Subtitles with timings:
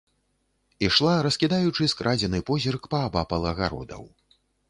[0.87, 4.03] Ішла, раскідаючы скрадзены позірк паабапал агародаў.